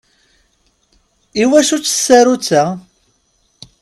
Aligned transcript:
Iwacu-tt 1.43 1.85
tsarutt-a? 1.95 2.63